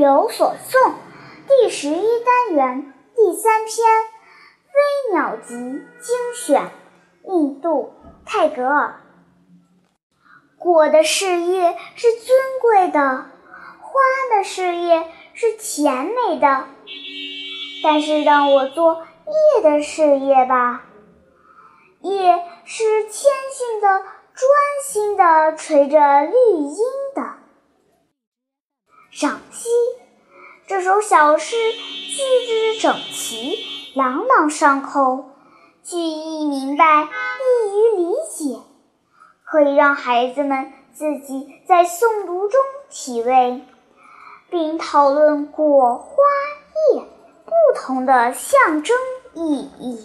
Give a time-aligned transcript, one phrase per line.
[0.00, 0.94] 有所诵
[1.46, 3.68] 第十一单元第三篇
[4.72, 5.54] 《飞鸟集》
[6.00, 6.70] 精选，
[7.24, 7.92] 印度
[8.24, 8.94] 泰戈尔。
[10.58, 13.26] 果的事业是尊贵的，
[13.82, 16.64] 花的事业是甜美的，
[17.84, 20.82] 但是让我做叶的事业吧。
[22.00, 24.48] 叶是谦逊的、专
[24.82, 26.78] 心的垂着绿荫
[27.14, 27.39] 的。
[29.10, 29.68] 赏析
[30.68, 33.58] 这首小诗句子整齐，
[33.96, 35.30] 朗朗上口，
[35.82, 38.60] 句意明白，易于理解，
[39.44, 43.62] 可以让孩子们自己在诵读中体味，
[44.48, 46.14] 并讨论果、花、
[46.94, 47.02] 叶
[47.44, 48.96] 不同的象征
[49.34, 49.98] 意义。